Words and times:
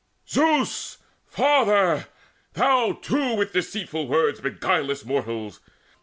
Zeus, 0.27 0.97
Father, 1.27 2.07
thou 2.53 2.93
too 3.03 3.35
with 3.35 3.53
deceitful 3.53 4.07
words 4.07 4.41
Beguilest 4.41 5.05
mortals! 5.05 5.59